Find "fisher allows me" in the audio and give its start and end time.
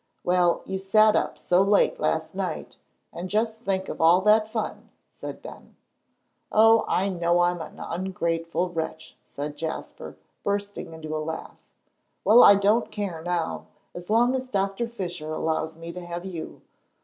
14.87-15.91